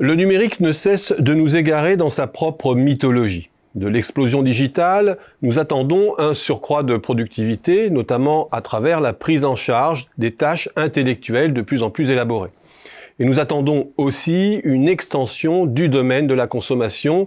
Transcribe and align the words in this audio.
Le 0.00 0.14
numérique 0.14 0.60
ne 0.60 0.70
cesse 0.70 1.12
de 1.18 1.34
nous 1.34 1.56
égarer 1.56 1.96
dans 1.96 2.08
sa 2.08 2.28
propre 2.28 2.76
mythologie. 2.76 3.50
De 3.74 3.88
l'explosion 3.88 4.44
digitale, 4.44 5.18
nous 5.42 5.58
attendons 5.58 6.14
un 6.18 6.34
surcroît 6.34 6.84
de 6.84 6.96
productivité, 6.96 7.90
notamment 7.90 8.46
à 8.52 8.60
travers 8.60 9.00
la 9.00 9.12
prise 9.12 9.44
en 9.44 9.56
charge 9.56 10.06
des 10.16 10.30
tâches 10.30 10.68
intellectuelles 10.76 11.52
de 11.52 11.62
plus 11.62 11.82
en 11.82 11.90
plus 11.90 12.10
élaborées. 12.10 12.50
Et 13.18 13.24
nous 13.24 13.40
attendons 13.40 13.90
aussi 13.96 14.60
une 14.62 14.88
extension 14.88 15.66
du 15.66 15.88
domaine 15.88 16.28
de 16.28 16.34
la 16.34 16.46
consommation 16.46 17.26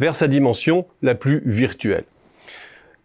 vers 0.00 0.16
sa 0.16 0.26
dimension 0.26 0.86
la 1.02 1.14
plus 1.14 1.40
virtuelle. 1.46 2.04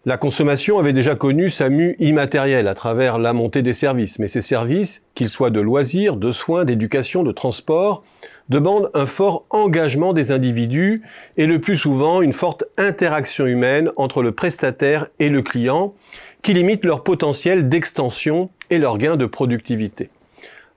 La 0.05 0.17
consommation 0.17 0.79
avait 0.79 0.91
déjà 0.91 1.15
connu 1.15 1.49
sa 1.49 1.69
mue 1.69 1.95
immatérielle 1.97 2.67
à 2.67 2.75
travers 2.75 3.17
la 3.17 3.31
montée 3.31 3.61
des 3.61 3.71
services, 3.71 4.19
mais 4.19 4.27
ces 4.27 4.41
services, 4.41 5.01
qu'ils 5.15 5.29
soient 5.29 5.49
de 5.49 5.61
loisirs, 5.61 6.17
de 6.17 6.33
soins, 6.33 6.65
d'éducation, 6.65 7.23
de 7.23 7.31
transport, 7.31 8.03
demandent 8.49 8.89
un 8.93 9.05
fort 9.05 9.45
engagement 9.49 10.11
des 10.11 10.31
individus 10.31 11.03
et 11.37 11.45
le 11.45 11.59
plus 11.59 11.77
souvent 11.77 12.21
une 12.21 12.33
forte 12.33 12.65
interaction 12.77 13.45
humaine 13.45 13.91
entre 13.95 14.21
le 14.21 14.33
prestataire 14.33 15.07
et 15.19 15.29
le 15.29 15.41
client 15.41 15.93
qui 16.41 16.53
limite 16.53 16.83
leur 16.83 17.03
potentiel 17.03 17.69
d'extension 17.69 18.49
et 18.69 18.79
leur 18.79 18.97
gain 18.97 19.15
de 19.15 19.25
productivité. 19.25 20.09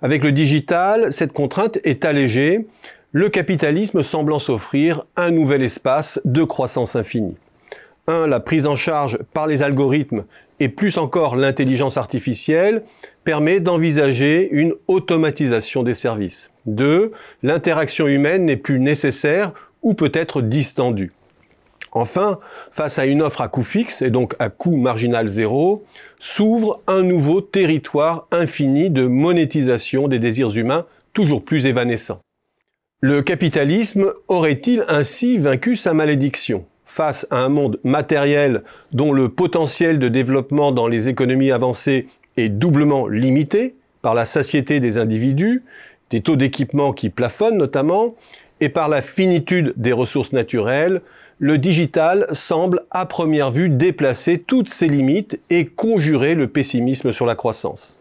Avec 0.03 0.23
le 0.23 0.31
digital, 0.31 1.13
cette 1.13 1.33
contrainte 1.33 1.79
est 1.83 2.05
allégée, 2.05 2.69
le 3.11 3.29
capitalisme 3.29 4.05
semblant 4.05 4.39
s'offrir 4.39 5.05
un 5.17 5.33
nouvel 5.33 5.65
espace 5.65 6.21
de 6.25 6.45
croissance 6.45 6.95
infinie. 6.95 7.37
1. 8.07 8.27
La 8.27 8.41
prise 8.41 8.67
en 8.67 8.77
charge 8.77 9.19
par 9.33 9.47
les 9.47 9.63
algorithmes 9.63 10.25
et 10.61 10.69
plus 10.69 10.99
encore 10.99 11.37
l'intelligence 11.37 11.97
artificielle 11.97 12.83
permet 13.25 13.61
d'envisager 13.61 14.49
une 14.51 14.75
automatisation 14.89 15.83
des 15.83 15.95
services. 15.95 16.51
2. 16.67 17.13
L'interaction 17.43 18.07
humaine 18.07 18.45
n'est 18.45 18.57
plus 18.57 18.81
nécessaire 18.81 19.53
ou 19.83 19.95
peut 19.95 20.13
être 20.15 20.43
distendue. 20.43 21.13
Enfin, 21.93 22.41
face 22.73 22.99
à 22.99 23.07
une 23.07 23.23
offre 23.23 23.41
à 23.41 23.49
coût 23.49 23.63
fixe 23.63 24.03
et 24.03 24.11
donc 24.11 24.35
à 24.39 24.51
coût 24.51 24.77
marginal 24.77 25.29
zéro, 25.29 25.85
s'ouvre 26.21 26.83
un 26.87 27.03
nouveau 27.03 27.41
territoire 27.41 28.27
infini 28.33 28.91
de 28.91 29.07
monétisation 29.07 30.07
des 30.07 30.19
désirs 30.19 30.55
humains 30.57 30.85
toujours 31.15 31.43
plus 31.43 31.65
évanescents. 31.65 32.21
Le 33.01 33.23
capitalisme 33.23 34.13
aurait-il 34.29 34.85
ainsi 34.89 35.39
vaincu 35.39 35.77
sa 35.77 35.95
malédiction? 35.95 36.67
Face 36.97 37.27
à 37.31 37.41
un 37.41 37.51
monde 37.51 37.79
matériel 37.85 38.63
dont 38.93 39.13
le 39.13 39.29
potentiel 39.29 39.99
de 39.99 40.09
développement 40.09 40.73
dans 40.73 40.89
les 40.89 41.11
économies 41.11 41.53
avancées 41.53 42.07
est 42.39 42.49
doublement 42.49 43.07
limité 43.07 43.75
par 44.01 44.15
la 44.15 44.25
satiété 44.25 44.81
des 44.81 44.97
individus, 44.97 45.63
des 46.09 46.23
taux 46.23 46.37
d'équipement 46.37 46.95
qui 46.95 47.11
plafonnent 47.11 47.59
notamment, 47.59 48.15
et 48.63 48.71
par 48.71 48.89
la 48.89 49.03
finitude 49.03 49.75
des 49.77 49.93
ressources 49.93 50.33
naturelles, 50.33 51.03
le 51.39 51.59
digital 51.59 52.27
semble 52.33 52.81
à 52.91 53.05
première 53.05 53.51
vue 53.51 53.69
déplacer 53.69 54.39
toutes 54.39 54.71
ses 54.71 54.89
limites 54.89 55.39
et 55.51 55.67
conjurer 55.67 56.35
le 56.35 56.49
pessimisme 56.49 57.13
sur 57.13 57.27
la 57.27 57.35
croissance. 57.35 57.99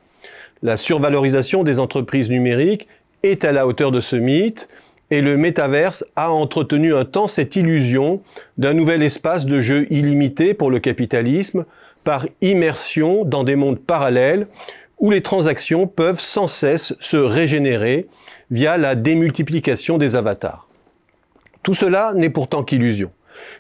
La 0.64 0.78
survalorisation 0.78 1.64
des 1.64 1.82
entreprises 1.82 2.30
numériques 2.30 2.88
est 3.24 3.44
à 3.44 3.52
la 3.52 3.68
hauteur 3.68 3.92
de 3.92 4.00
ce 4.00 4.16
mythe, 4.16 4.70
et 5.12 5.22
le 5.22 5.38
métaverse 5.38 6.06
a 6.16 6.32
entretenu 6.32 6.94
un 6.94 7.06
temps 7.06 7.28
cette 7.28 7.56
illusion 7.56 8.22
d'un 8.58 8.74
nouvel 8.74 9.04
espace 9.04 9.46
de 9.46 9.62
jeu 9.62 9.88
illimité 9.90 10.54
pour 10.54 10.72
le 10.72 10.80
capitalisme 10.80 11.66
par 12.04 12.26
immersion 12.42 13.26
dans 13.26 13.44
des 13.44 13.56
mondes 13.56 13.80
parallèles 13.80 14.48
où 15.00 15.12
les 15.12 15.22
transactions 15.22 15.88
peuvent 15.88 16.20
sans 16.20 16.48
cesse 16.48 16.96
se 17.00 17.18
régénérer 17.18 18.08
via 18.52 18.78
la 18.78 18.96
démultiplication 18.96 19.98
des 19.98 20.16
avatars. 20.16 20.68
Tout 21.64 21.74
cela 21.74 22.14
n'est 22.16 22.30
pourtant 22.30 22.64
qu'illusion, 22.64 23.12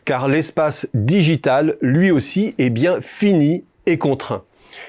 car 0.05 0.27
l'espace 0.27 0.87
digital, 0.93 1.75
lui 1.81 2.11
aussi, 2.11 2.53
est 2.57 2.69
bien 2.69 3.01
fini 3.01 3.63
et 3.85 3.97
contraint. 3.97 4.43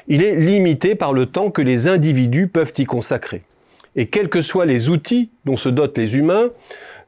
Il 0.09 0.23
est 0.23 0.37
limité 0.37 0.95
par 0.95 1.13
le 1.13 1.27
temps 1.27 1.51
que 1.51 1.63
les 1.63 1.89
individus 1.89 2.49
peuvent 2.49 2.75
y 2.77 2.85
consacrer 2.85 3.43
et 3.97 4.07
quels 4.07 4.29
que 4.29 4.43
soient 4.43 4.67
les 4.67 4.89
outils 4.89 5.31
dont 5.45 5.57
se 5.57 5.69
dotent 5.69 5.99
les 5.99 6.17
humains, 6.17 6.51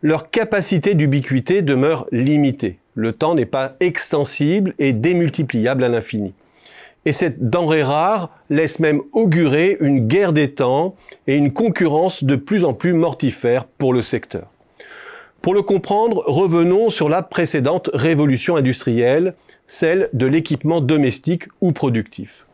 leur 0.02 0.30
capacité 0.30 0.94
d'ubiquité 0.94 1.62
demeure 1.62 2.06
limitée. 2.10 2.78
Le 2.94 3.12
temps 3.12 3.34
n'est 3.34 3.46
pas 3.46 3.72
extensible 3.80 4.74
et 4.78 4.92
démultipliable 4.92 5.84
à 5.84 5.88
l'infini. 5.88 6.34
Et 7.04 7.12
cette 7.12 7.48
denrée 7.48 7.82
rare 7.82 8.30
laisse 8.50 8.80
même 8.80 9.02
augurer 9.12 9.76
une 9.80 10.08
guerre 10.08 10.32
des 10.32 10.50
temps 10.50 10.94
et 11.26 11.36
une 11.36 11.52
concurrence 11.52 12.24
de 12.24 12.36
plus 12.36 12.64
en 12.64 12.74
plus 12.74 12.92
mortifère 12.92 13.64
pour 13.64 13.92
le 13.92 14.02
secteur. 14.02 14.48
Pour 15.40 15.54
le 15.54 15.62
comprendre, 15.62 16.24
revenons 16.26 16.90
sur 16.90 17.08
la 17.08 17.22
précédente 17.22 17.90
révolution 17.94 18.56
industrielle, 18.56 19.34
celle 19.68 20.08
de 20.12 20.26
l'équipement 20.26 20.80
domestique 20.80 21.44
ou 21.60 21.72
productif. 21.72 22.47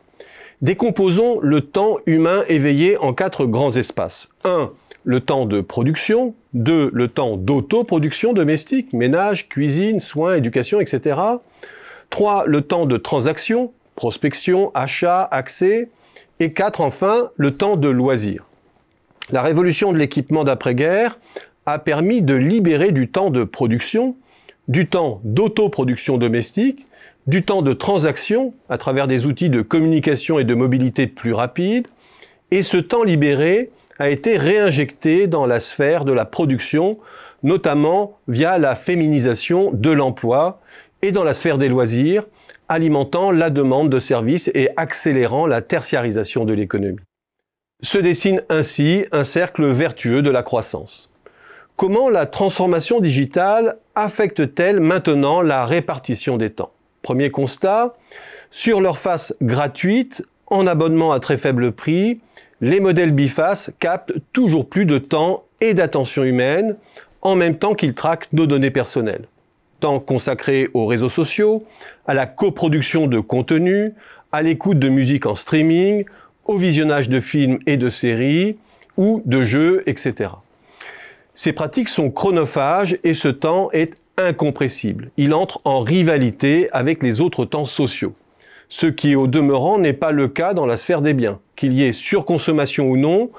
Décomposons 0.63 1.41
le 1.41 1.61
temps 1.61 1.97
humain 2.07 2.43
éveillé 2.49 2.97
en 2.99 3.13
quatre 3.13 3.47
grands 3.47 3.77
espaces. 3.77 4.31
1. 4.45 4.71
Le 5.05 5.21
temps 5.21 5.47
de 5.47 5.61
production. 5.61 6.35
2. 6.55 6.91
Le 6.93 7.09
temps 7.09 7.37
d'autoproduction 7.37 8.33
domestique, 8.33 8.93
ménage, 8.93 9.49
cuisine, 9.49 10.01
soins, 10.01 10.37
éducation, 10.37 10.81
etc. 10.81 11.19
3. 12.11 12.47
Le 12.47 12.61
temps 12.63 12.87
de 12.87 12.97
transaction, 12.97 13.73
prospection, 13.97 14.71
achat, 14.75 15.29
accès. 15.31 15.89
Et 16.41 16.53
4. 16.53 16.81
Enfin, 16.81 17.31
le 17.37 17.57
temps 17.57 17.77
de 17.77 17.89
loisir. 17.89 18.47
La 19.31 19.43
révolution 19.43 19.93
de 19.93 19.99
l'équipement 19.99 20.45
d'après-guerre 20.45 21.19
a 21.67 21.79
permis 21.79 22.23
de 22.23 22.35
libérer 22.35 22.93
du 22.93 23.09
temps 23.09 23.31
de 23.31 23.45
production, 23.45 24.17
du 24.69 24.87
temps 24.87 25.21
d'autoproduction 25.25 26.19
domestique, 26.19 26.85
du 27.27 27.43
temps 27.43 27.63
de 27.63 27.73
transaction 27.73 28.55
à 28.69 28.79
travers 28.79 29.07
des 29.07 29.27
outils 29.27 29.51
de 29.51 29.63
communication 29.63 30.39
et 30.39 30.45
de 30.45 30.55
mobilité 30.55 31.07
plus 31.07 31.33
rapides, 31.33 31.89
et 32.51 32.63
ce 32.63 32.77
temps 32.77 33.03
libéré 33.03 33.71
a 33.99 34.11
été 34.11 34.37
réinjecté 34.37 35.27
dans 35.27 35.47
la 35.47 35.61
sphère 35.61 36.05
de 36.05 36.13
la 36.13 36.25
production, 36.25 36.99
notamment 37.43 38.19
via 38.29 38.59
la 38.59 38.75
féminisation 38.75 39.71
de 39.73 39.91
l'emploi 39.91 40.61
et 41.03 41.13
dans 41.13 41.25
la 41.25 41.35
sphère 41.35 41.59
des 41.59 41.69
loisirs, 41.69 42.25
alimentant 42.69 43.31
la 43.31 43.51
demande 43.51 43.91
de 43.91 44.01
services 44.01 44.51
et 44.55 44.71
accélérant 44.77 45.47
la 45.47 45.63
tertiarisation 45.63 46.45
de 46.45 46.53
l'économie. 46.53 46.99
Se 47.83 47.99
dessine 47.99 48.43
ainsi 48.49 49.05
un 49.13 49.25
cercle 49.25 49.67
vertueux 49.67 50.23
de 50.23 50.31
la 50.31 50.43
croissance. 50.43 51.11
Comment 51.77 52.09
la 52.09 52.25
transformation 52.27 53.01
digitale 53.01 53.77
affecte-t-elle 53.95 54.81
maintenant 54.81 55.43
la 55.43 55.67
répartition 55.67 56.37
des 56.37 56.51
temps? 56.51 56.73
Premier 57.05 57.31
constat, 57.31 57.95
sur 58.51 58.81
leur 58.81 58.97
face 58.97 59.37
gratuite, 59.43 60.25
en 60.47 60.67
abonnement 60.67 61.13
à 61.13 61.21
très 61.21 61.37
faible 61.37 61.71
prix, 61.71 62.21
les 62.63 62.81
modèles 62.81 63.13
bifaces 63.13 63.71
captent 63.79 64.15
toujours 64.33 64.67
plus 64.67 64.87
de 64.87 64.97
temps 64.97 65.45
et 65.61 65.75
d'attention 65.75 66.25
humaine 66.25 66.77
en 67.21 67.37
même 67.37 67.59
temps 67.59 67.75
qu'ils 67.75 67.93
traquent 67.93 68.33
nos 68.33 68.47
données 68.47 68.71
personnelles. 68.71 69.27
Temps 69.81 70.01
consacré 70.01 70.69
aux 70.73 70.87
réseaux 70.87 71.11
sociaux, 71.11 71.63
à 72.07 72.15
la 72.15 72.25
coproduction 72.25 73.07
de 73.07 73.21
contenu, 73.21 73.93
à 74.33 74.41
l'écoute 74.41 74.79
de 74.79 74.89
musique 74.89 75.27
en 75.27 75.35
streaming, 75.35 76.07
au 76.47 76.57
visionnage 76.57 77.11
de 77.11 77.21
films 77.21 77.59
et 77.67 77.77
de 77.77 77.91
séries 77.91 78.57
ou 78.97 79.21
de 79.27 79.45
jeux, 79.45 79.83
etc. 79.85 80.31
Ces 81.35 81.53
pratiques 81.53 81.91
sont 81.91 82.11
chronophages 82.11 82.99
et 83.05 83.13
ce 83.13 83.29
temps 83.29 83.71
est 83.73 83.95
incompressible. 84.17 85.11
Il 85.17 85.35
entre 85.35 85.61
en 85.65 85.81
rivalité 85.81 86.69
avec 86.73 87.03
les 87.03 87.21
autres 87.21 87.45
temps 87.45 87.65
sociaux. 87.65 88.15
Ce 88.69 88.87
qui, 88.87 89.15
au 89.15 89.27
demeurant, 89.27 89.79
n'est 89.79 89.93
pas 89.93 90.13
le 90.13 90.29
cas 90.29 90.55
dans 90.55 90.67
la 90.67 90.77
sphère 90.77 91.03
des 91.03 91.15
biens. 91.15 91.39
Qu'il 91.57 91.73
y 91.73 91.85
ait 91.85 91.93
surconsommation 91.93 92.89
ou 92.89 92.97
non, 92.97 93.31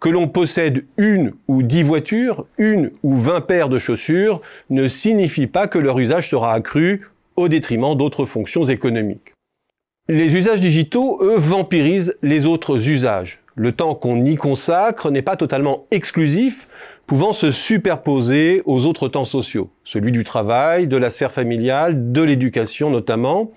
que 0.00 0.08
l'on 0.08 0.28
possède 0.28 0.84
une 0.98 1.32
ou 1.48 1.62
dix 1.62 1.82
voitures, 1.82 2.46
une 2.58 2.90
ou 3.02 3.14
vingt 3.14 3.40
paires 3.40 3.68
de 3.68 3.78
chaussures, 3.78 4.40
ne 4.70 4.86
signifie 4.86 5.46
pas 5.46 5.66
que 5.66 5.78
leur 5.78 5.98
usage 5.98 6.28
sera 6.28 6.52
accru 6.52 7.08
au 7.36 7.48
détriment 7.48 7.96
d'autres 7.96 8.26
fonctions 8.26 8.66
économiques. 8.66 9.32
Les 10.08 10.36
usages 10.36 10.60
digitaux, 10.60 11.18
eux, 11.22 11.38
vampirisent 11.38 12.16
les 12.22 12.44
autres 12.44 12.88
usages. 12.88 13.40
Le 13.54 13.72
temps 13.72 13.94
qu'on 13.94 14.22
y 14.24 14.36
consacre 14.36 15.10
n'est 15.10 15.22
pas 15.22 15.36
totalement 15.36 15.86
exclusif, 15.90 16.68
pouvant 17.06 17.32
se 17.32 17.52
superposer 17.52 18.62
aux 18.64 18.86
autres 18.86 19.08
temps 19.08 19.24
sociaux, 19.24 19.70
celui 19.84 20.12
du 20.12 20.24
travail, 20.24 20.86
de 20.86 20.96
la 20.96 21.10
sphère 21.10 21.32
familiale, 21.32 22.12
de 22.12 22.22
l'éducation 22.22 22.90
notamment, 22.90 23.50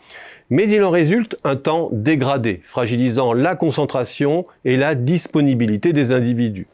mais 0.49 0.69
il 0.69 0.83
en 0.83 0.89
résulte 0.89 1.38
un 1.44 1.55
temps 1.55 1.89
dégradé, 1.91 2.61
fragilisant 2.63 3.33
la 3.33 3.55
concentration 3.55 4.45
et 4.65 4.77
la 4.77 4.95
disponibilité 4.95 5.94
des 5.94 6.11
individus. 6.11 6.67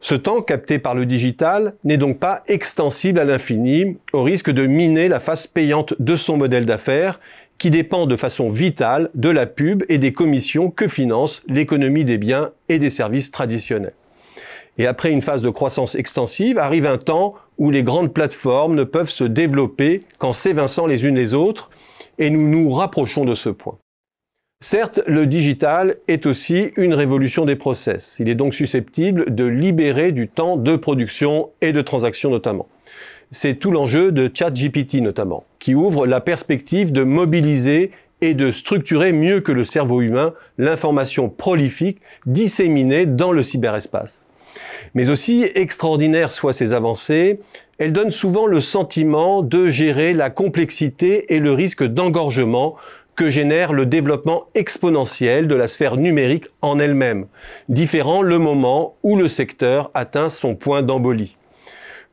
Ce 0.00 0.14
temps 0.14 0.42
capté 0.42 0.78
par 0.78 0.94
le 0.94 1.06
digital 1.06 1.74
n'est 1.82 1.96
donc 1.96 2.20
pas 2.20 2.42
extensible 2.46 3.18
à 3.18 3.24
l'infini, 3.24 3.96
au 4.12 4.22
risque 4.22 4.50
de 4.50 4.66
miner 4.66 5.08
la 5.08 5.18
face 5.18 5.48
payante 5.48 5.94
de 5.98 6.16
son 6.16 6.36
modèle 6.36 6.66
d'affaires, 6.66 7.18
qui 7.58 7.70
dépend 7.70 8.06
de 8.06 8.14
façon 8.14 8.50
vitale 8.50 9.10
de 9.14 9.28
la 9.28 9.46
pub 9.46 9.82
et 9.88 9.98
des 9.98 10.12
commissions 10.12 10.70
que 10.70 10.86
finance 10.86 11.42
l'économie 11.48 12.04
des 12.04 12.18
biens 12.18 12.52
et 12.68 12.78
des 12.78 12.90
services 12.90 13.32
traditionnels. 13.32 13.94
Et 14.78 14.86
après 14.86 15.10
une 15.10 15.22
phase 15.22 15.42
de 15.42 15.50
croissance 15.50 15.96
extensive, 15.96 16.58
arrive 16.58 16.86
un 16.86 16.98
temps 16.98 17.34
où 17.58 17.70
les 17.70 17.82
grandes 17.82 18.14
plateformes 18.14 18.76
ne 18.76 18.84
peuvent 18.84 19.10
se 19.10 19.24
développer 19.24 20.02
qu'en 20.18 20.32
s'évinçant 20.32 20.86
les 20.86 21.04
unes 21.04 21.16
les 21.16 21.34
autres, 21.34 21.70
et 22.18 22.30
nous 22.30 22.48
nous 22.48 22.70
rapprochons 22.70 23.24
de 23.24 23.34
ce 23.34 23.48
point. 23.48 23.78
Certes, 24.60 25.00
le 25.06 25.26
digital 25.26 25.96
est 26.08 26.26
aussi 26.26 26.70
une 26.76 26.94
révolution 26.94 27.44
des 27.44 27.54
process. 27.54 28.16
Il 28.18 28.28
est 28.28 28.34
donc 28.34 28.54
susceptible 28.54 29.32
de 29.32 29.44
libérer 29.44 30.10
du 30.10 30.26
temps 30.26 30.56
de 30.56 30.74
production 30.74 31.50
et 31.60 31.72
de 31.72 31.80
transaction 31.80 32.30
notamment. 32.30 32.66
C'est 33.30 33.54
tout 33.54 33.70
l'enjeu 33.70 34.10
de 34.10 34.30
ChatGPT 34.32 34.94
notamment, 34.94 35.44
qui 35.60 35.74
ouvre 35.74 36.06
la 36.06 36.20
perspective 36.20 36.92
de 36.92 37.04
mobiliser 37.04 37.92
et 38.20 38.34
de 38.34 38.50
structurer 38.50 39.12
mieux 39.12 39.40
que 39.40 39.52
le 39.52 39.64
cerveau 39.64 40.00
humain 40.00 40.34
l'information 40.56 41.28
prolifique 41.28 42.00
disséminée 42.26 43.06
dans 43.06 43.30
le 43.30 43.44
cyberespace. 43.44 44.27
Mais 44.94 45.08
aussi, 45.08 45.46
extraordinaires 45.54 46.30
soient 46.30 46.52
ces 46.52 46.72
avancées, 46.72 47.40
elles 47.78 47.92
donnent 47.92 48.10
souvent 48.10 48.46
le 48.46 48.60
sentiment 48.60 49.42
de 49.42 49.68
gérer 49.68 50.12
la 50.12 50.30
complexité 50.30 51.34
et 51.34 51.38
le 51.38 51.52
risque 51.52 51.84
d'engorgement 51.84 52.76
que 53.18 53.30
génère 53.30 53.72
le 53.72 53.84
développement 53.84 54.46
exponentiel 54.54 55.48
de 55.48 55.54
la 55.56 55.66
sphère 55.66 55.96
numérique 55.96 56.46
en 56.62 56.78
elle-même, 56.78 57.26
différant 57.68 58.22
le 58.22 58.38
moment 58.38 58.94
où 59.02 59.16
le 59.16 59.26
secteur 59.26 59.90
atteint 59.92 60.28
son 60.28 60.54
point 60.54 60.82
d'embolie. 60.82 61.36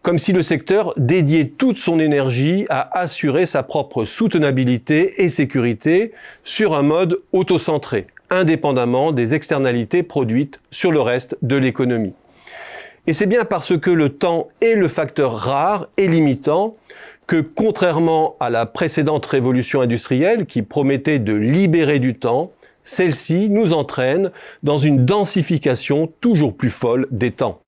Comme 0.02 0.18
si 0.18 0.34
le 0.34 0.44
secteur 0.44 0.94
dédiait 0.98 1.48
toute 1.48 1.78
son 1.78 2.00
énergie 2.00 2.66
à 2.70 3.00
assurer 3.00 3.46
sa 3.46 3.64
propre 3.64 4.06
soutenabilité 4.06 5.24
et 5.24 5.30
sécurité 5.30 6.12
sur 6.44 6.76
un 6.76 6.84
mode 6.84 7.22
autocentré, 7.34 8.08
indépendamment 8.32 9.12
des 9.12 9.34
externalités 9.34 10.04
produites 10.04 10.60
sur 10.72 10.92
le 10.92 11.02
reste 11.02 11.38
de 11.44 11.56
l'économie. 11.56 12.14
Et 13.08 13.14
c'est 13.14 13.28
bien 13.28 13.46
parce 13.46 13.78
que 13.78 13.92
le 13.92 14.10
temps 14.10 14.48
est 14.62 14.76
le 14.76 14.88
facteur 14.88 15.34
rare 15.34 15.88
et 15.98 16.08
limitant 16.08 16.76
que 17.28 17.40
contrairement 17.40 18.36
à 18.40 18.50
la 18.50 18.66
précédente 18.66 19.26
révolution 19.26 19.82
industrielle 19.82 20.46
qui 20.46 20.64
promettait 20.64 21.20
de 21.20 21.34
libérer 21.34 22.00
du 22.00 22.16
temps, 22.16 22.52
celle-ci 22.84 23.50
nous 23.50 23.74
entraîne 23.74 24.32
dans 24.64 24.80
une 24.80 25.06
densification 25.06 26.12
toujours 26.20 26.56
plus 26.56 26.70
folle 26.70 27.08
des 27.12 27.32
temps. 27.32 27.65